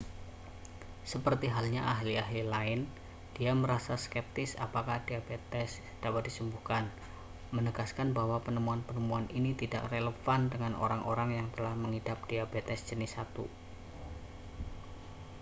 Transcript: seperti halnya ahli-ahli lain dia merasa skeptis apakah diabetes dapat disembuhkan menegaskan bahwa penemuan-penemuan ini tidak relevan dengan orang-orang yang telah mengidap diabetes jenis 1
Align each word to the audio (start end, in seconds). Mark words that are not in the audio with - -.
seperti 1.11 1.45
halnya 1.55 1.83
ahli-ahli 1.93 2.41
lain 2.55 2.81
dia 3.37 3.53
merasa 3.63 3.93
skeptis 4.05 4.51
apakah 4.65 4.97
diabetes 5.07 5.71
dapat 6.03 6.21
disembuhkan 6.27 6.85
menegaskan 7.55 8.07
bahwa 8.17 8.37
penemuan-penemuan 8.45 9.25
ini 9.37 9.51
tidak 9.61 9.83
relevan 9.93 10.41
dengan 10.53 10.73
orang-orang 10.85 11.29
yang 11.39 11.47
telah 11.55 11.73
mengidap 11.83 12.17
diabetes 12.31 12.79
jenis 12.89 13.11
1 13.13 13.45